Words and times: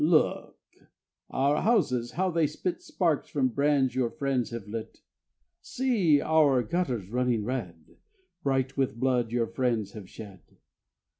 Look! 0.03 0.57
Our 1.29 1.61
houses, 1.61 2.13
how 2.13 2.31
they 2.31 2.47
spit 2.47 2.81
Sparks 2.81 3.29
from 3.29 3.49
brands 3.49 3.93
your 3.93 4.09
friends 4.09 4.49
have 4.49 4.67
lit. 4.67 5.01
See! 5.61 6.19
Our 6.19 6.63
gutters 6.63 7.11
running 7.11 7.45
red, 7.45 7.97
Bright 8.41 8.75
with 8.77 8.99
blood 8.99 9.31
your 9.31 9.45
friends 9.45 9.91
have 9.91 10.09
shed. 10.09 10.41